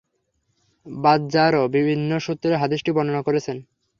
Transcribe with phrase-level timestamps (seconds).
[0.85, 3.57] বাযযারও ভিন্ন সূত্রে হাদীসটি বর্ণনা করেছেন।